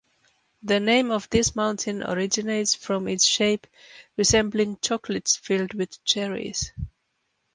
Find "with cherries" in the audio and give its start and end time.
5.75-6.71